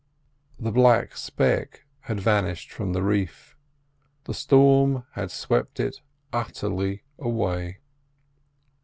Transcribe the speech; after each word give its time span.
The 0.59 0.71
black 0.71 1.15
speck 1.15 1.85
had 1.99 2.19
vanished 2.19 2.71
from 2.71 2.93
the 2.93 3.03
reef; 3.03 3.55
the 4.23 4.33
storm 4.33 5.05
had 5.11 5.29
swept 5.29 5.79
it 5.79 6.01
utterly 6.33 7.03
away. 7.19 7.81